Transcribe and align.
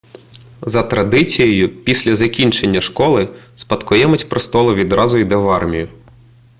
за 0.61 0.83
традицією 0.83 1.83
після 1.83 2.15
закінчення 2.15 2.81
школи 2.81 3.29
спадкоємець 3.55 4.23
престолу 4.23 4.75
відразу 4.75 5.17
йде 5.17 5.35
в 5.35 5.49
армію 5.49 5.89